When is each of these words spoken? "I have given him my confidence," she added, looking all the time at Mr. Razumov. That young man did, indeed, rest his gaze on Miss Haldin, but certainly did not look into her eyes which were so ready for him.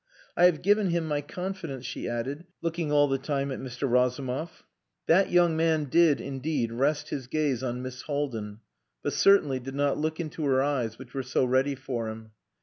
"I 0.35 0.45
have 0.45 0.63
given 0.63 0.89
him 0.89 1.05
my 1.07 1.21
confidence," 1.21 1.85
she 1.85 2.09
added, 2.09 2.45
looking 2.63 2.91
all 2.91 3.07
the 3.07 3.19
time 3.19 3.51
at 3.51 3.59
Mr. 3.59 3.87
Razumov. 3.87 4.63
That 5.05 5.29
young 5.29 5.55
man 5.55 5.83
did, 5.91 6.19
indeed, 6.19 6.71
rest 6.71 7.09
his 7.09 7.27
gaze 7.27 7.61
on 7.61 7.83
Miss 7.83 8.01
Haldin, 8.07 8.61
but 9.03 9.13
certainly 9.13 9.59
did 9.59 9.75
not 9.75 9.99
look 9.99 10.19
into 10.19 10.43
her 10.45 10.59
eyes 10.59 10.97
which 10.97 11.13
were 11.13 11.21
so 11.21 11.45
ready 11.45 11.75
for 11.75 12.09
him. 12.09 12.31